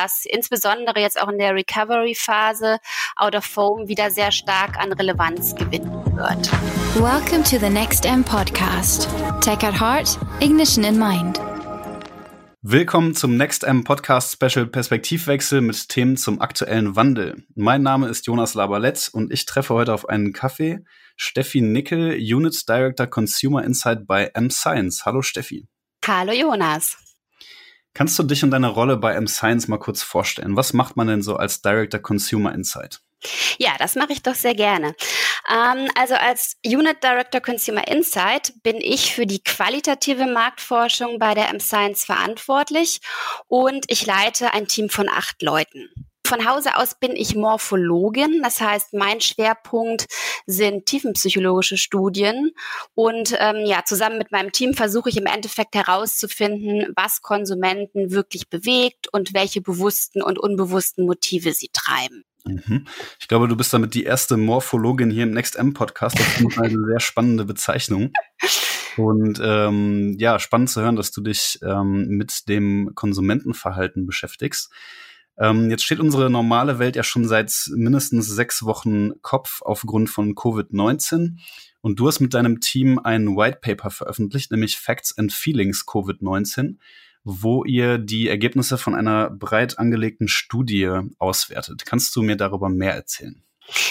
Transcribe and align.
dass 0.00 0.24
insbesondere 0.24 0.98
jetzt 0.98 1.20
auch 1.20 1.28
in 1.28 1.36
der 1.36 1.54
Recovery-Phase 1.54 2.78
Out 3.16 3.34
of 3.34 3.44
Foam 3.44 3.86
wieder 3.86 4.10
sehr 4.10 4.32
stark 4.32 4.78
an 4.78 4.94
Relevanz 4.94 5.54
gewinnen 5.54 5.92
wird. 6.16 6.50
Welcome 6.94 7.44
to 7.44 7.58
the 7.58 7.68
Next 7.68 8.06
M 8.06 8.24
Podcast. 8.24 9.10
Tech 9.42 9.62
at 9.62 9.78
Heart, 9.78 10.18
Ignition 10.40 10.84
in 10.84 10.98
Mind. 10.98 11.38
Willkommen 12.62 13.14
zum 13.14 13.36
Next 13.36 13.62
M 13.62 13.84
Podcast 13.84 14.32
Special 14.32 14.66
Perspektivwechsel 14.66 15.60
mit 15.60 15.90
Themen 15.90 16.16
zum 16.16 16.40
aktuellen 16.40 16.96
Wandel. 16.96 17.44
Mein 17.54 17.82
Name 17.82 18.08
ist 18.08 18.26
Jonas 18.26 18.54
Labalett 18.54 19.10
und 19.12 19.30
ich 19.30 19.44
treffe 19.44 19.74
heute 19.74 19.92
auf 19.92 20.08
einen 20.08 20.32
Kaffee 20.32 20.78
Steffi 21.16 21.60
Nickel, 21.60 22.12
Unit 22.12 22.66
Director 22.66 23.06
Consumer 23.06 23.64
Insight 23.64 24.06
bei 24.06 24.30
M-Science. 24.32 25.04
Hallo 25.04 25.20
Steffi. 25.20 25.68
Hallo 26.06 26.32
Jonas. 26.32 26.96
Kannst 27.94 28.18
du 28.18 28.22
dich 28.22 28.44
und 28.44 28.50
deine 28.50 28.68
Rolle 28.68 28.96
bei 28.96 29.14
M-Science 29.14 29.68
mal 29.68 29.78
kurz 29.78 30.02
vorstellen? 30.02 30.56
Was 30.56 30.72
macht 30.72 30.96
man 30.96 31.08
denn 31.08 31.22
so 31.22 31.36
als 31.36 31.60
Director 31.60 32.00
Consumer 32.00 32.54
Insight? 32.54 33.00
Ja, 33.58 33.72
das 33.78 33.96
mache 33.96 34.12
ich 34.12 34.22
doch 34.22 34.34
sehr 34.34 34.54
gerne. 34.54 34.94
Ähm, 35.50 35.90
also 35.94 36.14
als 36.14 36.56
Unit 36.64 37.02
Director 37.02 37.40
Consumer 37.40 37.86
Insight 37.88 38.54
bin 38.62 38.76
ich 38.76 39.14
für 39.14 39.26
die 39.26 39.42
qualitative 39.42 40.26
Marktforschung 40.26 41.18
bei 41.18 41.34
der 41.34 41.50
M-Science 41.50 42.04
verantwortlich 42.04 43.00
und 43.46 43.84
ich 43.88 44.06
leite 44.06 44.54
ein 44.54 44.68
Team 44.68 44.88
von 44.88 45.08
acht 45.08 45.42
Leuten. 45.42 46.09
Von 46.30 46.48
Hause 46.48 46.76
aus 46.76 46.94
bin 46.94 47.16
ich 47.16 47.34
Morphologin, 47.34 48.40
das 48.44 48.60
heißt, 48.60 48.94
mein 48.94 49.20
Schwerpunkt 49.20 50.06
sind 50.46 50.86
tiefenpsychologische 50.86 51.76
Studien 51.76 52.52
und 52.94 53.34
ähm, 53.36 53.66
ja, 53.66 53.82
zusammen 53.84 54.16
mit 54.16 54.30
meinem 54.30 54.52
Team 54.52 54.74
versuche 54.74 55.08
ich 55.08 55.16
im 55.16 55.26
Endeffekt 55.26 55.74
herauszufinden, 55.74 56.92
was 56.94 57.20
Konsumenten 57.22 58.12
wirklich 58.12 58.48
bewegt 58.48 59.08
und 59.12 59.34
welche 59.34 59.60
bewussten 59.60 60.22
und 60.22 60.38
unbewussten 60.38 61.04
Motive 61.04 61.52
sie 61.52 61.70
treiben. 61.72 62.22
Mhm. 62.44 62.86
Ich 63.18 63.26
glaube, 63.26 63.48
du 63.48 63.56
bist 63.56 63.72
damit 63.72 63.94
die 63.94 64.04
erste 64.04 64.36
Morphologin 64.36 65.10
hier 65.10 65.24
im 65.24 65.32
Next 65.32 65.56
M 65.56 65.74
Podcast. 65.74 66.16
Das 66.16 66.40
ist 66.40 66.58
eine 66.58 66.78
sehr 66.86 67.00
spannende 67.00 67.44
Bezeichnung. 67.44 68.12
Und 68.96 69.40
ähm, 69.42 70.14
ja, 70.16 70.38
spannend 70.38 70.70
zu 70.70 70.80
hören, 70.80 70.94
dass 70.94 71.10
du 71.10 71.22
dich 71.22 71.58
ähm, 71.64 72.06
mit 72.06 72.48
dem 72.48 72.92
Konsumentenverhalten 72.94 74.06
beschäftigst. 74.06 74.70
Ähm, 75.40 75.70
jetzt 75.70 75.84
steht 75.84 75.98
unsere 75.98 76.30
normale 76.30 76.78
Welt 76.78 76.94
ja 76.94 77.02
schon 77.02 77.26
seit 77.26 77.52
mindestens 77.74 78.28
sechs 78.28 78.62
Wochen 78.64 79.20
Kopf 79.22 79.62
aufgrund 79.62 80.10
von 80.10 80.34
Covid-19. 80.34 81.38
Und 81.80 81.98
du 81.98 82.06
hast 82.06 82.20
mit 82.20 82.34
deinem 82.34 82.60
Team 82.60 83.00
ein 83.02 83.36
White 83.36 83.58
Paper 83.62 83.90
veröffentlicht, 83.90 84.52
nämlich 84.52 84.76
Facts 84.76 85.16
and 85.16 85.32
Feelings 85.32 85.86
Covid-19 85.86 86.76
wo 87.22 87.64
ihr 87.64 87.98
die 87.98 88.28
Ergebnisse 88.28 88.78
von 88.78 88.94
einer 88.94 89.30
breit 89.30 89.78
angelegten 89.78 90.28
Studie 90.28 90.90
auswertet. 91.18 91.84
Kannst 91.84 92.16
du 92.16 92.22
mir 92.22 92.36
darüber 92.36 92.68
mehr 92.68 92.94
erzählen? 92.94 93.42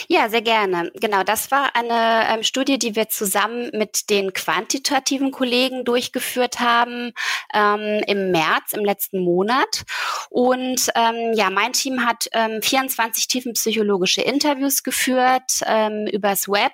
Ja, 0.07 0.29
sehr 0.29 0.41
gerne. 0.41 0.91
Genau, 0.95 1.23
das 1.23 1.51
war 1.51 1.75
eine 1.75 2.33
ähm, 2.33 2.43
Studie, 2.43 2.79
die 2.79 2.95
wir 2.95 3.09
zusammen 3.09 3.69
mit 3.73 4.09
den 4.09 4.33
quantitativen 4.33 5.31
Kollegen 5.31 5.85
durchgeführt 5.85 6.59
haben 6.59 7.13
ähm, 7.53 8.01
im 8.07 8.31
März, 8.31 8.73
im 8.73 8.83
letzten 8.83 9.19
Monat. 9.19 9.83
Und 10.29 10.89
ähm, 10.95 11.33
ja, 11.33 11.49
mein 11.49 11.73
Team 11.73 12.05
hat 12.05 12.27
ähm, 12.33 12.61
24 12.61 13.27
tiefenpsychologische 13.27 14.21
Interviews 14.21 14.83
geführt 14.83 15.61
ähm, 15.65 16.07
übers 16.07 16.47
Web 16.47 16.71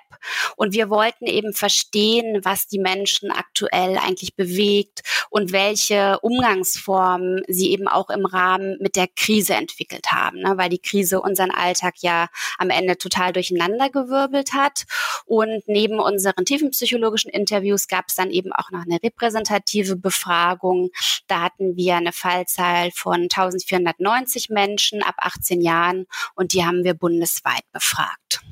und 0.56 0.72
wir 0.72 0.90
wollten 0.90 1.26
eben 1.26 1.52
verstehen, 1.52 2.40
was 2.44 2.66
die 2.66 2.78
Menschen 2.78 3.30
aktuell 3.30 3.98
eigentlich 3.98 4.34
bewegt 4.34 5.02
und 5.30 5.52
welche 5.52 6.18
Umgangsformen 6.20 7.42
sie 7.48 7.70
eben 7.70 7.88
auch 7.88 8.10
im 8.10 8.26
Rahmen 8.26 8.76
mit 8.80 8.96
der 8.96 9.08
Krise 9.08 9.54
entwickelt 9.54 10.12
haben, 10.12 10.40
ne? 10.40 10.54
weil 10.56 10.68
die 10.68 10.78
Krise 10.78 11.20
unseren 11.20 11.50
Alltag 11.50 11.94
ja 11.98 12.28
am 12.58 12.70
Ende 12.70 12.95
total 12.98 13.32
durcheinandergewirbelt 13.32 14.52
hat. 14.52 14.84
Und 15.24 15.62
neben 15.66 15.98
unseren 15.98 16.44
tiefenpsychologischen 16.44 17.30
Interviews 17.30 17.88
gab 17.88 18.06
es 18.08 18.14
dann 18.14 18.30
eben 18.30 18.52
auch 18.52 18.70
noch 18.70 18.82
eine 18.82 19.02
repräsentative 19.02 19.96
Befragung. 19.96 20.90
Da 21.26 21.42
hatten 21.42 21.76
wir 21.76 21.96
eine 21.96 22.12
Fallzahl 22.12 22.90
von 22.92 23.22
1490 23.22 24.50
Menschen 24.50 25.02
ab 25.02 25.16
18 25.18 25.60
Jahren 25.60 26.06
und 26.34 26.52
die 26.52 26.64
haben 26.64 26.84
wir 26.84 26.94
bundesweit 26.94 27.64
befragt. 27.72 28.42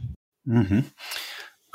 Mhm. 0.45 0.85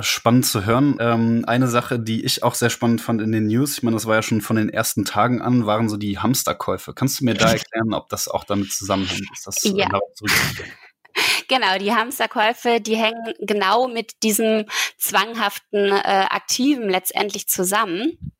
Spannend 0.01 0.45
zu 0.45 0.65
hören. 0.65 0.95
Ähm, 0.99 1.43
eine 1.45 1.67
Sache, 1.67 1.99
die 1.99 2.23
ich 2.23 2.41
auch 2.43 2.55
sehr 2.55 2.69
spannend 2.69 3.01
fand 3.01 3.21
in 3.21 3.33
den 3.33 3.47
News, 3.47 3.77
ich 3.77 3.83
meine, 3.83 3.97
das 3.97 4.05
war 4.05 4.15
ja 4.15 4.21
schon 4.21 4.39
von 4.39 4.55
den 4.55 4.69
ersten 4.69 5.03
Tagen 5.03 5.41
an, 5.41 5.65
waren 5.65 5.89
so 5.89 5.97
die 5.97 6.19
Hamsterkäufe. 6.19 6.93
Kannst 6.93 7.19
du 7.19 7.25
mir 7.25 7.33
da 7.33 7.51
erklären, 7.51 7.93
ob 7.93 8.07
das 8.07 8.29
auch 8.29 8.45
damit 8.45 8.71
zusammenhängt? 8.71 9.27
Ist 9.33 9.45
das 9.45 9.61
ja. 9.63 9.89
Genau, 11.49 11.79
die 11.79 11.93
Hamsterkäufe, 11.93 12.79
die 12.79 12.95
hängen 12.95 13.33
genau 13.39 13.87
mit 13.87 14.21
diesem 14.21 14.65
zwanghaften 14.99 15.91
äh, 15.91 16.27
Aktiven 16.29 16.89
letztendlich 16.89 17.47
zusammen 17.47 18.35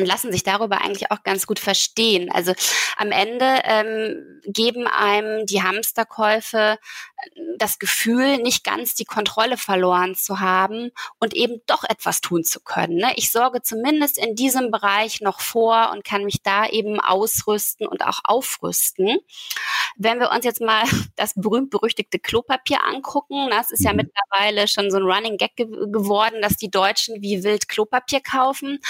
und 0.00 0.06
lassen 0.06 0.30
sich 0.30 0.42
darüber 0.42 0.82
eigentlich 0.82 1.10
auch 1.10 1.22
ganz 1.22 1.46
gut 1.46 1.58
verstehen. 1.58 2.30
Also 2.30 2.52
am 2.96 3.12
Ende 3.12 3.60
ähm, 3.64 4.40
geben 4.44 4.86
einem 4.86 5.46
die 5.46 5.62
Hamsterkäufe 5.62 6.78
äh, 6.78 7.40
das 7.56 7.78
Gefühl, 7.78 8.38
nicht 8.38 8.62
ganz 8.62 8.94
die 8.94 9.04
Kontrolle 9.04 9.56
verloren 9.56 10.14
zu 10.14 10.40
haben 10.40 10.90
und 11.18 11.34
eben 11.34 11.60
doch 11.66 11.84
etwas 11.84 12.20
tun 12.20 12.44
zu 12.44 12.60
können. 12.60 12.96
Ne? 12.96 13.12
Ich 13.16 13.30
sorge 13.30 13.62
zumindest 13.62 14.18
in 14.18 14.34
diesem 14.34 14.70
Bereich 14.70 15.20
noch 15.20 15.40
vor 15.40 15.90
und 15.92 16.04
kann 16.04 16.24
mich 16.24 16.42
da 16.42 16.66
eben 16.66 17.00
ausrüsten 17.00 17.86
und 17.86 18.04
auch 18.04 18.20
aufrüsten. 18.24 19.18
Wenn 19.96 20.20
wir 20.20 20.30
uns 20.30 20.44
jetzt 20.44 20.60
mal 20.60 20.84
das 21.16 21.32
berühmt-berüchtigte 21.34 22.18
Klopapier 22.18 22.84
angucken, 22.84 23.48
das 23.50 23.70
ist 23.70 23.84
ja 23.84 23.92
mhm. 23.92 23.98
mittlerweile 23.98 24.68
schon 24.68 24.90
so 24.90 24.98
ein 24.98 25.04
Running 25.04 25.36
Gag 25.36 25.56
ge 25.56 25.66
geworden, 25.66 26.42
dass 26.42 26.56
die 26.56 26.70
Deutschen 26.70 27.22
wie 27.22 27.42
wild 27.42 27.68
Klopapier 27.68 28.20
kaufen. 28.20 28.80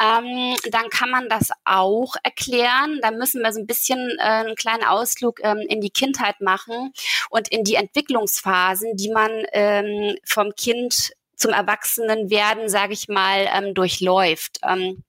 Ähm, 0.00 0.56
dann 0.70 0.90
kann 0.90 1.10
man 1.10 1.28
das 1.28 1.50
auch 1.64 2.16
erklären. 2.22 2.98
Da 3.02 3.10
müssen 3.10 3.42
wir 3.42 3.52
so 3.52 3.60
ein 3.60 3.66
bisschen 3.66 4.10
äh, 4.18 4.22
einen 4.22 4.54
kleinen 4.54 4.84
Ausflug 4.84 5.40
ähm, 5.42 5.64
in 5.68 5.80
die 5.80 5.90
Kindheit 5.90 6.40
machen 6.40 6.92
und 7.30 7.48
in 7.48 7.64
die 7.64 7.76
Entwicklungsphasen, 7.76 8.96
die 8.96 9.10
man 9.10 9.30
ähm, 9.52 10.16
vom 10.24 10.54
Kind 10.54 11.12
zum 11.36 11.52
Erwachsenenwerden, 11.52 12.68
sage 12.68 12.94
ich 12.94 13.08
mal, 13.08 13.48
ähm, 13.52 13.74
durchläuft. 13.74 14.58
Ähm, 14.62 15.02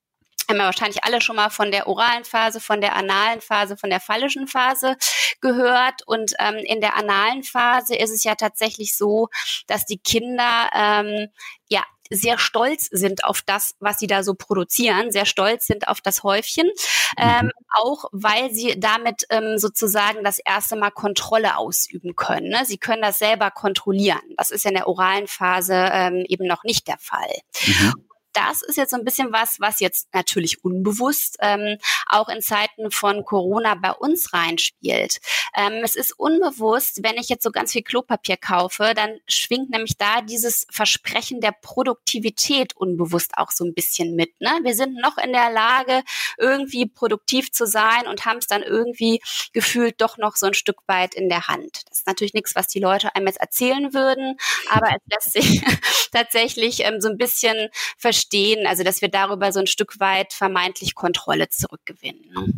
haben 0.48 0.58
wir 0.58 0.64
wahrscheinlich 0.64 1.04
alle 1.04 1.20
schon 1.20 1.36
mal 1.36 1.50
von 1.50 1.70
der 1.70 1.86
oralen 1.86 2.24
Phase, 2.24 2.60
von 2.60 2.80
der 2.80 2.96
analen 2.96 3.40
Phase, 3.40 3.76
von 3.76 3.90
der 3.90 4.00
phallischen 4.00 4.48
Phase 4.48 4.96
gehört. 5.40 6.06
Und 6.06 6.32
ähm, 6.38 6.56
in 6.56 6.80
der 6.80 6.96
analen 6.96 7.42
Phase 7.42 7.94
ist 7.94 8.10
es 8.10 8.24
ja 8.24 8.34
tatsächlich 8.34 8.96
so, 8.96 9.28
dass 9.66 9.84
die 9.84 9.98
Kinder 9.98 10.70
ähm, 10.74 11.28
ja 11.68 11.82
sehr 12.10 12.38
stolz 12.38 12.88
sind 12.90 13.24
auf 13.24 13.42
das, 13.42 13.74
was 13.80 13.98
sie 13.98 14.06
da 14.06 14.22
so 14.22 14.32
produzieren, 14.34 15.12
sehr 15.12 15.26
stolz 15.26 15.66
sind 15.66 15.88
auf 15.88 16.00
das 16.00 16.22
Häufchen, 16.22 16.70
ähm, 17.18 17.46
mhm. 17.46 17.50
auch 17.74 18.04
weil 18.12 18.50
sie 18.50 18.80
damit 18.80 19.26
ähm, 19.28 19.58
sozusagen 19.58 20.24
das 20.24 20.38
erste 20.38 20.76
Mal 20.76 20.90
Kontrolle 20.90 21.58
ausüben 21.58 22.16
können. 22.16 22.48
Ne? 22.48 22.64
Sie 22.64 22.78
können 22.78 23.02
das 23.02 23.18
selber 23.18 23.50
kontrollieren. 23.50 24.22
Das 24.38 24.50
ist 24.50 24.64
in 24.64 24.72
der 24.72 24.88
oralen 24.88 25.26
Phase 25.26 25.74
ähm, 25.74 26.24
eben 26.28 26.46
noch 26.46 26.64
nicht 26.64 26.88
der 26.88 26.98
Fall. 26.98 27.28
Mhm 27.66 28.07
das 28.38 28.62
ist 28.62 28.76
jetzt 28.76 28.90
so 28.90 28.96
ein 28.96 29.04
bisschen 29.04 29.32
was, 29.32 29.58
was 29.58 29.80
jetzt 29.80 30.08
natürlich 30.14 30.64
unbewusst 30.64 31.38
ähm, 31.40 31.78
auch 32.06 32.28
in 32.28 32.40
Zeiten 32.40 32.92
von 32.92 33.24
Corona 33.24 33.74
bei 33.74 33.90
uns 33.90 34.32
reinspielt. 34.32 35.18
Ähm, 35.56 35.80
es 35.82 35.96
ist 35.96 36.12
unbewusst, 36.16 37.00
wenn 37.02 37.16
ich 37.16 37.28
jetzt 37.28 37.42
so 37.42 37.50
ganz 37.50 37.72
viel 37.72 37.82
Klopapier 37.82 38.36
kaufe, 38.36 38.92
dann 38.94 39.18
schwingt 39.26 39.70
nämlich 39.70 39.96
da 39.96 40.20
dieses 40.20 40.66
Versprechen 40.70 41.40
der 41.40 41.52
Produktivität 41.60 42.76
unbewusst 42.76 43.32
auch 43.36 43.50
so 43.50 43.64
ein 43.64 43.74
bisschen 43.74 44.14
mit. 44.14 44.40
Ne? 44.40 44.50
Wir 44.62 44.74
sind 44.74 44.94
noch 45.00 45.18
in 45.18 45.32
der 45.32 45.50
Lage, 45.50 46.02
irgendwie 46.36 46.86
produktiv 46.86 47.50
zu 47.50 47.66
sein 47.66 48.06
und 48.06 48.24
haben 48.24 48.38
es 48.38 48.46
dann 48.46 48.62
irgendwie 48.62 49.20
gefühlt 49.52 50.00
doch 50.00 50.16
noch 50.16 50.36
so 50.36 50.46
ein 50.46 50.54
Stück 50.54 50.78
weit 50.86 51.14
in 51.14 51.28
der 51.28 51.48
Hand. 51.48 51.82
Das 51.88 51.98
ist 51.98 52.06
natürlich 52.06 52.34
nichts, 52.34 52.54
was 52.54 52.68
die 52.68 52.78
Leute 52.78 53.16
einem 53.16 53.26
jetzt 53.26 53.40
erzählen 53.40 53.92
würden, 53.92 54.36
aber 54.70 54.88
es 54.90 55.02
lässt 55.10 55.32
sich 55.32 55.62
tatsächlich 56.12 56.84
ähm, 56.84 57.00
so 57.00 57.08
ein 57.08 57.18
bisschen 57.18 57.68
verstehen, 57.96 58.27
verstehen, 58.28 58.66
also 58.66 58.84
dass 58.84 59.00
wir 59.00 59.08
darüber 59.08 59.52
so 59.52 59.60
ein 59.60 59.66
Stück 59.66 60.00
weit 60.00 60.32
vermeintlich 60.32 60.94
Kontrolle 60.94 61.48
zurückgewinnen. 61.48 62.30
Ne? 62.34 62.52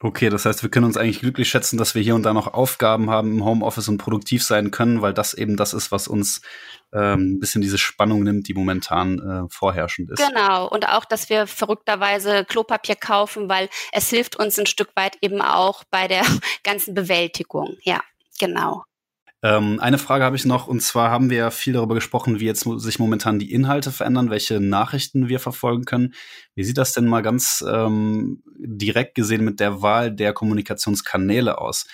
Okay, 0.00 0.28
das 0.28 0.44
heißt, 0.44 0.62
wir 0.62 0.70
können 0.70 0.84
uns 0.84 0.98
eigentlich 0.98 1.20
glücklich 1.20 1.48
schätzen, 1.48 1.78
dass 1.78 1.94
wir 1.94 2.02
hier 2.02 2.14
und 2.14 2.24
da 2.24 2.34
noch 2.34 2.52
Aufgaben 2.52 3.08
haben 3.08 3.38
im 3.38 3.44
Homeoffice 3.44 3.88
und 3.88 3.96
produktiv 3.96 4.44
sein 4.44 4.70
können, 4.70 5.00
weil 5.00 5.14
das 5.14 5.32
eben 5.32 5.56
das 5.56 5.72
ist, 5.72 5.92
was 5.92 6.08
uns 6.08 6.42
ähm, 6.92 7.36
ein 7.36 7.40
bisschen 7.40 7.62
diese 7.62 7.78
Spannung 7.78 8.22
nimmt, 8.22 8.46
die 8.48 8.54
momentan 8.54 9.18
äh, 9.18 9.48
vorherrschend 9.48 10.10
ist. 10.10 10.18
Genau, 10.18 10.68
und 10.68 10.86
auch, 10.88 11.06
dass 11.06 11.30
wir 11.30 11.46
verrückterweise 11.46 12.44
Klopapier 12.44 12.96
kaufen, 12.96 13.48
weil 13.48 13.70
es 13.92 14.10
hilft 14.10 14.36
uns 14.36 14.58
ein 14.58 14.66
Stück 14.66 14.90
weit 14.94 15.16
eben 15.22 15.40
auch 15.40 15.84
bei 15.90 16.06
der 16.06 16.24
ganzen 16.64 16.92
Bewältigung. 16.92 17.78
Ja, 17.82 18.02
genau. 18.38 18.84
Ähm, 19.44 19.78
eine 19.78 19.98
Frage 19.98 20.24
habe 20.24 20.36
ich 20.36 20.46
noch, 20.46 20.68
und 20.68 20.80
zwar 20.80 21.10
haben 21.10 21.28
wir 21.28 21.36
ja 21.36 21.50
viel 21.50 21.74
darüber 21.74 21.94
gesprochen, 21.94 22.40
wie 22.40 22.46
jetzt 22.46 22.66
sich 22.78 22.98
momentan 22.98 23.38
die 23.38 23.52
Inhalte 23.52 23.92
verändern, 23.92 24.30
welche 24.30 24.58
Nachrichten 24.58 25.28
wir 25.28 25.38
verfolgen 25.38 25.84
können. 25.84 26.14
Wie 26.54 26.64
sieht 26.64 26.78
das 26.78 26.94
denn 26.94 27.06
mal 27.06 27.20
ganz 27.20 27.62
ähm, 27.68 28.42
direkt 28.56 29.14
gesehen 29.14 29.44
mit 29.44 29.60
der 29.60 29.82
Wahl 29.82 30.10
der 30.10 30.32
Kommunikationskanäle 30.32 31.58
aus? 31.58 31.86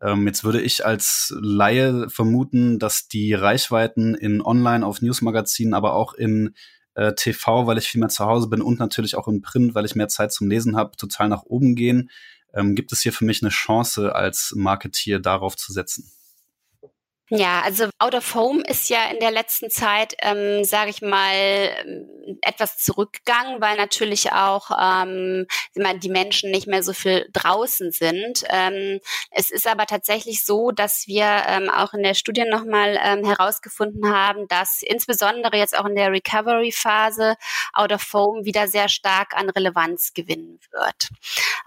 Ähm, 0.00 0.26
jetzt 0.26 0.44
würde 0.44 0.62
ich 0.62 0.86
als 0.86 1.36
Laie 1.38 2.08
vermuten, 2.08 2.78
dass 2.78 3.06
die 3.06 3.34
Reichweiten 3.34 4.14
in 4.14 4.40
Online 4.40 4.86
auf 4.86 5.02
Newsmagazinen, 5.02 5.74
aber 5.74 5.92
auch 5.92 6.14
in 6.14 6.54
äh, 6.94 7.12
TV, 7.12 7.66
weil 7.66 7.76
ich 7.76 7.86
viel 7.86 8.00
mehr 8.00 8.08
zu 8.08 8.24
Hause 8.24 8.48
bin 8.48 8.62
und 8.62 8.78
natürlich 8.78 9.14
auch 9.14 9.28
in 9.28 9.42
Print, 9.42 9.74
weil 9.74 9.84
ich 9.84 9.94
mehr 9.94 10.08
Zeit 10.08 10.32
zum 10.32 10.48
Lesen 10.48 10.74
habe, 10.74 10.96
total 10.96 11.28
nach 11.28 11.42
oben 11.42 11.74
gehen. 11.74 12.08
Ähm, 12.54 12.74
gibt 12.74 12.92
es 12.92 13.02
hier 13.02 13.12
für 13.12 13.26
mich 13.26 13.42
eine 13.42 13.50
Chance 13.50 14.14
als 14.14 14.54
Marketier 14.56 15.18
darauf 15.18 15.54
zu 15.54 15.70
setzen? 15.70 16.10
Ja, 17.36 17.62
also 17.62 17.88
Out 17.98 18.14
of 18.14 18.32
Home 18.36 18.62
ist 18.62 18.88
ja 18.88 19.10
in 19.10 19.18
der 19.18 19.32
letzten 19.32 19.68
Zeit, 19.68 20.14
ähm, 20.20 20.62
sage 20.62 20.90
ich 20.90 21.02
mal, 21.02 21.26
etwas 22.42 22.78
zurückgegangen, 22.78 23.60
weil 23.60 23.76
natürlich 23.76 24.30
auch 24.30 24.70
ähm, 24.80 25.46
die 25.74 26.08
Menschen 26.10 26.52
nicht 26.52 26.68
mehr 26.68 26.84
so 26.84 26.92
viel 26.92 27.28
draußen 27.32 27.90
sind. 27.90 28.44
Ähm, 28.50 29.00
es 29.32 29.50
ist 29.50 29.66
aber 29.66 29.86
tatsächlich 29.86 30.44
so, 30.44 30.70
dass 30.70 31.08
wir 31.08 31.26
ähm, 31.48 31.68
auch 31.70 31.92
in 31.92 32.04
der 32.04 32.14
Studie 32.14 32.44
nochmal 32.48 33.00
ähm, 33.02 33.24
herausgefunden 33.24 34.14
haben, 34.14 34.46
dass 34.46 34.82
insbesondere 34.82 35.56
jetzt 35.56 35.76
auch 35.76 35.86
in 35.86 35.96
der 35.96 36.12
Recovery-Phase 36.12 37.34
Out 37.72 37.92
of 37.92 38.12
Home 38.12 38.44
wieder 38.44 38.68
sehr 38.68 38.88
stark 38.88 39.36
an 39.36 39.50
Relevanz 39.50 40.14
gewinnen 40.14 40.60
wird. 40.70 41.08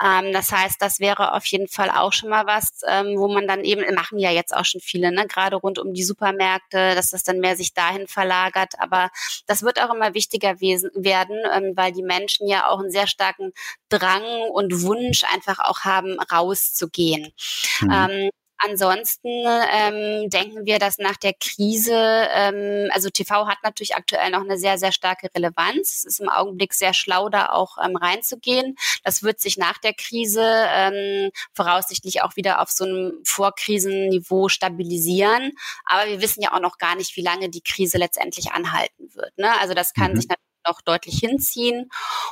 Ähm, 0.01 0.31
das 0.31 0.49
heißt, 0.49 0.81
das 0.81 1.01
wäre 1.01 1.33
auf 1.33 1.45
jeden 1.47 1.67
Fall 1.67 1.89
auch 1.89 2.13
schon 2.13 2.29
mal 2.29 2.45
was, 2.45 2.79
ähm, 2.87 3.17
wo 3.17 3.27
man 3.27 3.47
dann 3.49 3.65
eben, 3.65 3.83
machen 3.93 4.17
ja 4.17 4.31
jetzt 4.31 4.55
auch 4.55 4.63
schon 4.65 4.79
viele, 4.79 5.11
ne? 5.11 5.27
gerade 5.27 5.56
rund 5.57 5.79
um 5.79 5.93
die 5.93 6.03
Supermärkte, 6.03 6.95
dass 6.95 7.11
das 7.11 7.23
dann 7.23 7.39
mehr 7.39 7.55
sich 7.55 7.73
dahin 7.73 8.07
verlagert. 8.07 8.73
Aber 8.79 9.09
das 9.45 9.63
wird 9.63 9.81
auch 9.81 9.93
immer 9.93 10.13
wichtiger 10.13 10.59
werden, 10.59 11.37
ähm, 11.53 11.73
weil 11.75 11.91
die 11.91 12.03
Menschen 12.03 12.47
ja 12.47 12.67
auch 12.69 12.79
einen 12.79 12.91
sehr 12.91 13.07
starken 13.07 13.53
Drang 13.89 14.23
und 14.51 14.81
Wunsch 14.81 15.23
einfach 15.23 15.59
auch 15.59 15.81
haben, 15.81 16.17
rauszugehen. 16.19 17.33
Mhm. 17.81 17.91
Ähm, 17.91 18.29
Ansonsten 18.59 19.27
ähm, 19.27 20.29
denken 20.29 20.65
wir, 20.65 20.79
dass 20.79 20.97
nach 20.97 21.17
der 21.17 21.33
Krise, 21.33 21.93
ähm, 21.93 22.89
also 22.91 23.09
TV 23.09 23.47
hat 23.47 23.59
natürlich 23.63 23.95
aktuell 23.95 24.31
noch 24.31 24.41
eine 24.41 24.57
sehr, 24.57 24.77
sehr 24.77 24.91
starke 24.91 25.29
Relevanz. 25.35 25.97
Es 25.97 26.05
ist 26.05 26.19
im 26.19 26.29
Augenblick 26.29 26.73
sehr 26.73 26.93
schlau, 26.93 27.29
da 27.29 27.49
auch 27.49 27.77
ähm, 27.83 27.95
reinzugehen. 27.95 28.75
Das 29.03 29.21
wird 29.21 29.39
sich 29.39 29.57
nach 29.57 29.77
der 29.77 29.93
Krise 29.93 30.43
ähm, 30.43 31.31
voraussichtlich 31.53 32.23
auch 32.23 32.35
wieder 32.35 32.61
auf 32.61 32.69
so 32.71 32.85
einem 32.85 33.13
Vorkrisenniveau 33.23 34.49
stabilisieren. 34.49 35.51
Aber 35.85 36.09
wir 36.09 36.21
wissen 36.21 36.41
ja 36.41 36.53
auch 36.53 36.61
noch 36.61 36.77
gar 36.77 36.95
nicht, 36.95 37.15
wie 37.15 37.21
lange 37.21 37.49
die 37.49 37.61
Krise 37.61 37.97
letztendlich 37.97 38.51
anhalten 38.51 39.13
wird. 39.13 39.37
Ne? 39.37 39.51
Also 39.59 39.73
das 39.73 39.93
kann 39.93 40.13
mhm. 40.13 40.17
sich 40.17 40.29
natürlich 40.29 40.46
noch 40.67 40.81
deutlich 40.81 41.19
hinziehen. 41.19 41.89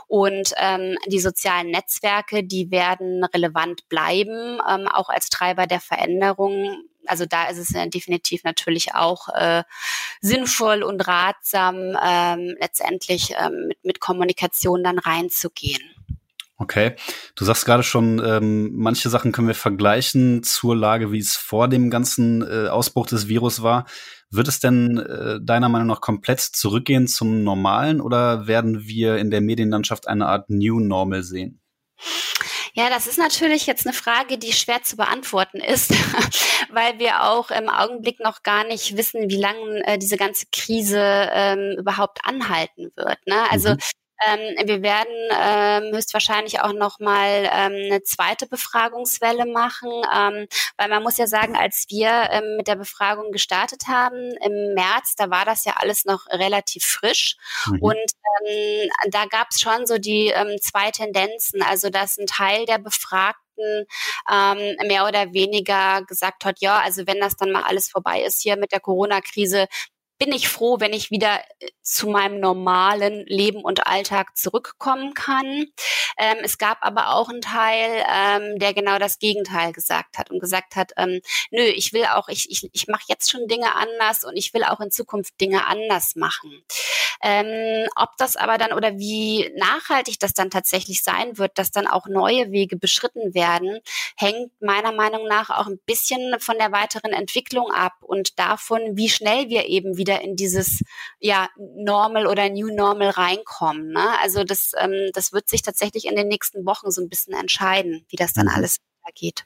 Und 0.08 0.54
ähm, 0.58 0.98
die 1.08 1.20
sozialen 1.20 1.72
Netzwerke, 1.72 2.44
die 2.44 2.72
werden 2.72 3.24
relevant 3.24 3.88
bleiben, 3.90 4.60
ähm, 4.68 4.88
auch 4.88 5.10
als 5.10 5.30
Treiber 5.30 5.68
der 5.68 5.80
Veränderung. 5.80 6.84
Also 7.08 7.26
da 7.26 7.46
ist 7.46 7.58
es 7.58 7.70
ja 7.70 7.86
definitiv 7.86 8.44
natürlich 8.44 8.96
auch 8.96 9.30
äh, 9.30 9.64
sinnvoll 10.22 10.84
und 10.84 11.08
ratsam, 11.08 11.98
ähm, 12.04 12.56
letztendlich 12.60 13.34
ähm, 13.38 13.68
mit, 13.68 13.78
mit 13.84 14.00
Kommunikation 14.00 14.84
dann 14.84 15.00
reinzugehen. 15.00 15.95
Okay, 16.58 16.96
du 17.36 17.44
sagst 17.44 17.66
gerade 17.66 17.84
schon, 17.84 18.22
ähm, 18.26 18.72
manche 18.76 19.10
Sachen 19.10 19.34
können 19.34 19.50
wir 19.50 19.56
vergleichen 19.56 20.42
zur 20.42 20.76
Lage, 20.76 21.12
wie 21.12 21.20
es 21.20 21.36
vor 21.36 21.68
dem 21.68 21.90
ganzen 21.90 22.44
äh, 22.44 22.70
Ausbruch 22.70 23.08
des 23.08 23.28
Virus 23.28 23.62
war. 23.62 23.86
Wird 24.30 24.48
es 24.48 24.60
denn 24.62 24.98
äh, 24.98 25.40
deiner 25.42 25.68
Meinung 25.68 25.88
nach 25.88 26.00
komplett 26.00 26.40
zurückgehen 26.40 27.08
zum 27.08 27.44
Normalen 27.44 28.00
oder 28.00 28.48
werden 28.48 28.88
wir 28.88 29.18
in 29.18 29.32
der 29.32 29.42
Medienlandschaft 29.42 30.08
eine 30.08 30.28
Art 30.28 30.50
New 30.50 30.80
Normal 30.80 31.24
sehen? 31.24 31.62
Ja, 32.74 32.90
das 32.90 33.08
ist 33.08 33.18
natürlich 33.18 33.68
jetzt 33.68 33.86
eine 33.86 33.94
Frage, 33.94 34.38
die 34.38 34.52
schwer 34.52 34.84
zu 34.84 34.98
beantworten 34.98 35.60
ist, 35.60 35.92
weil 36.72 37.00
wir 37.00 37.24
auch 37.24 37.50
im 37.50 37.70
Augenblick 37.70 38.20
noch 38.20 38.44
gar 38.44 38.66
nicht 38.66 38.98
wissen, 38.98 39.30
wie 39.30 39.40
lange 39.40 39.86
äh, 39.86 39.98
diese 39.98 40.18
ganze 40.18 40.46
Krise 40.52 41.00
ähm, 41.02 41.76
überhaupt 41.78 42.20
anhalten 42.24 42.92
wird. 42.96 43.18
Ne? 43.28 43.50
Also 43.50 43.72
mhm. 43.72 43.78
Ähm, 44.26 44.68
wir 44.68 44.82
werden 44.82 45.14
ähm, 45.32 45.96
höchstwahrscheinlich 45.96 46.62
auch 46.62 46.74
noch 46.74 47.00
mal 47.00 47.50
ähm, 47.52 47.92
eine 47.92 48.04
zweite 48.04 48.48
Befragungswelle 48.48 49.46
machen, 49.46 49.90
ähm, 50.14 50.48
weil 50.78 50.90
man 50.90 51.04
muss 51.04 51.18
ja 51.18 51.28
sagen, 51.28 51.56
als 51.56 51.86
wir 51.90 52.30
ähm, 52.32 52.58
mit 52.58 52.68
der 52.68 52.76
Befragung 52.76 53.32
gestartet 53.32 53.88
haben 53.88 54.36
im 54.42 54.74
März, 54.74 55.16
da 55.18 55.30
war 55.30 55.46
das 55.46 55.66
ja 55.66 55.74
alles 55.78 56.06
noch 56.06 56.28
relativ 56.28 56.86
frisch 56.86 57.36
mhm. 57.68 57.82
und 57.82 58.12
ähm, 58.48 58.90
da 59.10 59.26
gab 59.26 59.50
es 59.52 59.60
schon 59.60 59.86
so 59.86 59.98
die 59.98 60.28
ähm, 60.28 60.58
zwei 60.62 60.92
Tendenzen, 60.92 61.62
also 61.62 61.90
dass 61.90 62.18
ein 62.18 62.28
Teil 62.28 62.66
der 62.66 62.78
Befragten 62.78 63.86
ähm, 64.32 64.88
mehr 64.88 65.08
oder 65.08 65.34
weniger 65.34 66.04
gesagt 66.06 66.46
hat, 66.46 66.60
ja, 66.60 66.80
also 66.80 67.08
wenn 67.08 67.20
das 67.20 67.36
dann 67.36 67.52
mal 67.52 67.64
alles 67.64 67.90
vorbei 67.90 68.22
ist 68.22 68.42
hier 68.42 68.58
mit 68.58 68.72
der 68.72 68.80
Corona-Krise, 68.80 69.68
bin 70.18 70.32
ich 70.32 70.48
froh, 70.48 70.80
wenn 70.80 70.94
ich 70.94 71.12
wieder 71.12 71.42
äh, 71.60 71.68
zu 71.82 72.08
meinem 72.08 72.40
normalen 72.40 73.26
Leben 73.28 73.62
und 73.62 73.86
Alltag 73.86 74.38
zurückkommen 74.38 75.14
kann. 75.14 75.66
Ähm, 76.18 76.38
es 76.44 76.58
gab 76.58 76.80
aber 76.82 77.16
auch 77.16 77.30
einen 77.30 77.42
Teil, 77.42 78.04
ähm, 78.10 78.60
der 78.60 78.74
genau 78.74 78.98
das 78.98 79.20
Gegenteil 79.20 79.74
gesagt 79.74 80.18
hat 80.18 80.32
und 80.32 80.40
gesagt 80.40 80.76
hat, 80.76 80.94
ähm, 80.98 81.22
nö, 81.52 81.62
ich 81.62 81.94
will 81.94 82.06
auch, 82.06 82.30
ich, 82.30 82.50
ich, 82.50 82.70
ich 82.72 82.88
mache 82.88 83.04
jetzt 83.08 83.30
schon 83.30 83.48
Dinge 83.48 83.76
anders 83.76 84.24
und 84.24 84.38
ich 84.38 84.54
will 84.54 84.64
auch 84.64 84.80
in 84.80 84.92
Zukunft 84.92 85.40
Dinge 85.42 85.66
anders 85.68 86.16
machen. 86.16 86.64
Ähm, 87.22 87.88
ob 87.96 88.16
das 88.18 88.36
aber 88.36 88.58
dann 88.58 88.74
oder 88.74 88.98
wie 88.98 89.52
nachhaltig 89.56 90.20
das 90.20 90.34
dann 90.34 90.50
tatsächlich 90.50 91.04
sein 91.04 91.38
wird, 91.38 91.58
dass 91.58 91.72
dann 91.72 91.88
auch 91.88 92.08
neue 92.08 92.52
Wege 92.52 92.78
beschritten 92.78 93.34
werden, 93.34 93.80
hängt 94.18 94.52
meiner 94.62 94.92
Meinung 94.92 95.28
nach 95.28 95.50
auch 95.50 95.68
ein 95.68 95.80
bisschen 95.86 96.40
von 96.40 96.58
der 96.58 96.72
weiteren 96.72 97.14
Entwicklung 97.14 97.72
ab 97.72 97.94
und 98.02 98.38
davon, 98.40 98.96
wie 98.96 99.10
schnell 99.10 99.50
wir 99.50 99.68
eben 99.68 99.98
wieder 99.98 100.05
in 100.14 100.36
dieses 100.36 100.82
ja 101.20 101.50
Normal 101.58 102.28
oder 102.28 102.50
New 102.50 102.74
Normal 102.74 103.10
reinkommen. 103.10 103.90
Ne? 103.92 104.20
Also 104.22 104.44
das, 104.44 104.72
ähm, 104.78 105.10
das 105.14 105.34
wird 105.34 105.50
sich 105.50 105.62
tatsächlich 105.62 106.06
in 106.06 106.16
den 106.16 106.28
nächsten 106.28 106.66
Wochen 106.66 106.92
so 106.92 107.02
ein 107.02 107.10
bisschen 107.10 107.34
entscheiden, 107.34 108.06
wie 108.10 108.16
das 108.16 108.34
dann 108.34 108.46
mhm. 108.46 108.54
alles 108.54 108.78
weitergeht. 109.04 109.46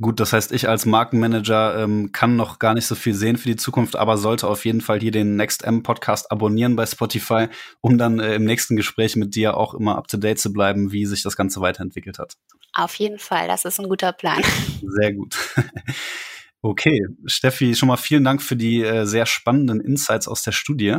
Gut, 0.00 0.18
das 0.18 0.32
heißt, 0.32 0.52
ich 0.52 0.66
als 0.66 0.86
Markenmanager 0.86 1.82
ähm, 1.82 2.10
kann 2.10 2.34
noch 2.34 2.58
gar 2.58 2.72
nicht 2.72 2.86
so 2.86 2.94
viel 2.94 3.12
sehen 3.12 3.36
für 3.36 3.48
die 3.48 3.56
Zukunft, 3.56 3.96
aber 3.96 4.16
sollte 4.16 4.48
auf 4.48 4.64
jeden 4.64 4.80
Fall 4.80 4.98
hier 4.98 5.10
den 5.10 5.36
Next 5.36 5.62
M 5.62 5.82
Podcast 5.82 6.32
abonnieren 6.32 6.74
bei 6.74 6.86
Spotify, 6.86 7.48
um 7.82 7.98
dann 7.98 8.18
äh, 8.18 8.34
im 8.34 8.44
nächsten 8.44 8.76
Gespräch 8.76 9.14
mit 9.16 9.34
dir 9.34 9.58
auch 9.58 9.74
immer 9.74 9.96
up 9.98 10.08
to 10.08 10.16
date 10.16 10.38
zu 10.38 10.54
bleiben, 10.54 10.90
wie 10.90 11.04
sich 11.04 11.22
das 11.22 11.36
Ganze 11.36 11.60
weiterentwickelt 11.60 12.18
hat. 12.18 12.38
Auf 12.72 12.94
jeden 12.94 13.18
Fall, 13.18 13.46
das 13.46 13.66
ist 13.66 13.78
ein 13.78 13.90
guter 13.90 14.12
Plan. 14.12 14.42
Sehr 14.82 15.12
gut. 15.12 15.36
Okay, 16.62 17.06
Steffi, 17.24 17.74
schon 17.74 17.88
mal 17.88 17.96
vielen 17.96 18.24
Dank 18.24 18.42
für 18.42 18.56
die 18.56 18.82
äh, 18.82 19.06
sehr 19.06 19.26
spannenden 19.26 19.80
Insights 19.80 20.28
aus 20.28 20.42
der 20.42 20.52
Studie. 20.52 20.98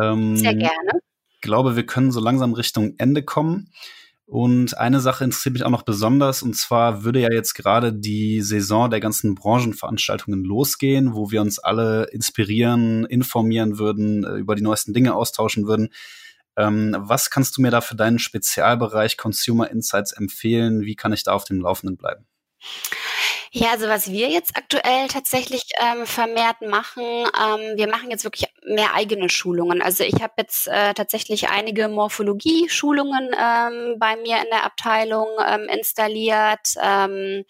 Ähm, 0.00 0.36
sehr 0.36 0.54
gerne. 0.54 1.00
Ich 1.34 1.40
glaube, 1.40 1.76
wir 1.76 1.86
können 1.86 2.10
so 2.10 2.20
langsam 2.20 2.52
Richtung 2.52 2.94
Ende 2.98 3.22
kommen. 3.22 3.72
Und 4.26 4.78
eine 4.78 5.00
Sache 5.00 5.24
interessiert 5.24 5.54
mich 5.54 5.64
auch 5.64 5.70
noch 5.70 5.82
besonders, 5.82 6.42
und 6.42 6.54
zwar 6.54 7.02
würde 7.02 7.18
ja 7.18 7.32
jetzt 7.32 7.54
gerade 7.54 7.92
die 7.92 8.42
Saison 8.42 8.88
der 8.88 9.00
ganzen 9.00 9.34
Branchenveranstaltungen 9.34 10.44
losgehen, 10.44 11.14
wo 11.14 11.32
wir 11.32 11.40
uns 11.40 11.58
alle 11.58 12.04
inspirieren, 12.12 13.04
informieren 13.06 13.78
würden, 13.78 14.22
äh, 14.22 14.36
über 14.36 14.54
die 14.54 14.62
neuesten 14.62 14.94
Dinge 14.94 15.14
austauschen 15.14 15.66
würden. 15.66 15.88
Ähm, 16.56 16.96
was 16.98 17.30
kannst 17.30 17.56
du 17.56 17.62
mir 17.62 17.72
da 17.72 17.80
für 17.80 17.96
deinen 17.96 18.20
Spezialbereich 18.20 19.16
Consumer 19.16 19.68
Insights 19.68 20.12
empfehlen? 20.12 20.82
Wie 20.82 20.94
kann 20.94 21.12
ich 21.12 21.24
da 21.24 21.32
auf 21.32 21.44
dem 21.44 21.60
Laufenden 21.60 21.96
bleiben? 21.96 22.26
Ja, 23.52 23.72
also 23.72 23.88
was 23.88 24.12
wir 24.12 24.28
jetzt 24.28 24.56
aktuell 24.56 25.08
tatsächlich 25.08 25.64
ähm, 25.80 26.06
vermehrt 26.06 26.60
machen, 26.62 27.02
ähm, 27.02 27.76
wir 27.76 27.88
machen 27.88 28.08
jetzt 28.08 28.22
wirklich 28.22 28.46
mehr 28.64 28.94
eigene 28.94 29.28
Schulungen. 29.28 29.82
Also 29.82 30.04
ich 30.04 30.22
habe 30.22 30.34
jetzt 30.36 30.68
äh, 30.68 30.94
tatsächlich 30.94 31.48
einige 31.48 31.88
Morphologie-Schulungen 31.88 33.30
ähm, 33.36 33.96
bei 33.98 34.14
mir 34.16 34.36
in 34.36 34.50
der 34.52 34.64
Abteilung 34.64 35.26
ähm, 35.44 35.62
installiert. 35.68 36.74
Ähm, 36.80 37.44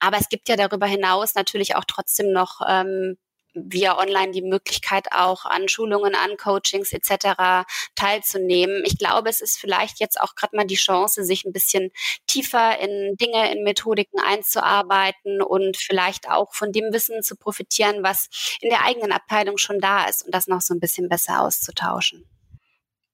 aber 0.00 0.18
es 0.18 0.28
gibt 0.28 0.48
ja 0.48 0.56
darüber 0.56 0.86
hinaus 0.86 1.36
natürlich 1.36 1.76
auch 1.76 1.84
trotzdem 1.86 2.32
noch 2.32 2.60
ähm, 2.66 3.16
via 3.54 3.98
online 3.98 4.32
die 4.32 4.42
Möglichkeit 4.42 5.06
auch 5.12 5.44
an 5.44 5.68
Schulungen, 5.68 6.14
an 6.14 6.36
Coachings 6.36 6.92
etc. 6.92 7.66
teilzunehmen. 7.94 8.82
Ich 8.84 8.98
glaube, 8.98 9.28
es 9.28 9.40
ist 9.40 9.58
vielleicht 9.58 10.00
jetzt 10.00 10.20
auch 10.20 10.34
gerade 10.34 10.56
mal 10.56 10.66
die 10.66 10.74
Chance, 10.74 11.24
sich 11.24 11.44
ein 11.44 11.52
bisschen 11.52 11.90
tiefer 12.26 12.78
in 12.80 13.16
Dinge, 13.16 13.52
in 13.52 13.64
Methodiken 13.64 14.18
einzuarbeiten 14.20 15.42
und 15.42 15.76
vielleicht 15.76 16.28
auch 16.28 16.54
von 16.54 16.72
dem 16.72 16.92
Wissen 16.92 17.22
zu 17.22 17.36
profitieren, 17.36 18.02
was 18.02 18.28
in 18.60 18.70
der 18.70 18.84
eigenen 18.84 19.12
Abteilung 19.12 19.58
schon 19.58 19.78
da 19.80 20.04
ist 20.04 20.24
und 20.24 20.34
das 20.34 20.46
noch 20.46 20.60
so 20.60 20.74
ein 20.74 20.80
bisschen 20.80 21.08
besser 21.08 21.40
auszutauschen. 21.40 22.24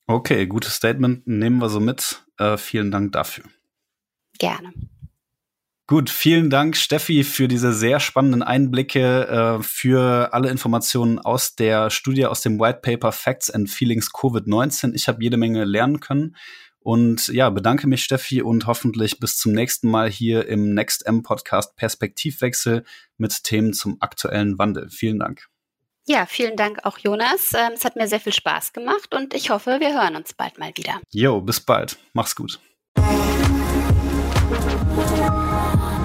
Okay, 0.07 0.47
gutes 0.47 0.75
Statement, 0.75 1.27
nehmen 1.27 1.59
wir 1.59 1.69
so 1.69 1.79
mit. 1.79 2.25
Äh, 2.39 2.57
vielen 2.57 2.91
Dank 2.91 3.13
dafür. 3.13 3.45
Gerne. 4.39 4.73
Gut, 5.91 6.09
vielen 6.09 6.51
Dank, 6.51 6.77
Steffi, 6.77 7.25
für 7.25 7.49
diese 7.49 7.73
sehr 7.73 7.99
spannenden 7.99 8.45
Einblicke, 8.45 9.27
äh, 9.27 9.61
für 9.61 10.33
alle 10.33 10.49
Informationen 10.49 11.19
aus 11.19 11.57
der 11.57 11.91
Studie, 11.91 12.27
aus 12.27 12.43
dem 12.43 12.61
White 12.61 12.79
Paper 12.81 13.11
Facts 13.11 13.51
and 13.51 13.69
Feelings 13.69 14.13
Covid-19. 14.13 14.95
Ich 14.95 15.09
habe 15.09 15.21
jede 15.21 15.37
Menge 15.37 15.65
lernen 15.65 15.99
können 15.99 16.37
Und 16.79 17.27
ja, 17.27 17.51
bedanke 17.51 17.89
mich, 17.89 18.05
Steffi, 18.05 18.41
und 18.41 18.69
hoffentlich 18.69 19.19
bis 19.19 19.37
zum 19.37 19.51
nächsten 19.51 19.91
Mal 19.91 20.09
hier 20.09 20.47
im 20.47 20.75
Next 20.75 21.05
M 21.07 21.25
Podcast 21.25 21.75
Perspektivwechsel 21.75 22.85
mit 23.17 23.43
Themen 23.43 23.73
zum 23.73 23.97
aktuellen 23.99 24.61
Wandel. 24.61 24.91
Vielen 24.91 25.19
Dank. 25.19 25.49
Ja, 26.07 26.25
vielen 26.25 26.57
Dank 26.57 26.85
auch, 26.85 26.99
Jonas. 26.99 27.53
Ähm, 27.53 27.73
es 27.75 27.85
hat 27.85 27.97
mir 27.97 28.07
sehr 28.07 28.21
viel 28.21 28.33
Spaß 28.33 28.73
gemacht 28.73 29.13
und 29.13 29.35
ich 29.35 29.51
hoffe, 29.51 29.79
wir 29.81 29.93
hören 29.93 30.15
uns 30.15 30.35
bald 30.35 30.57
mal 30.57 30.71
wieder. 30.77 31.01
Jo, 31.11 31.41
bis 31.41 31.59
bald. 31.59 31.99
Mach's 32.13 32.37
gut. 32.37 32.61
Thank 34.51 35.95
you. 35.95 36.00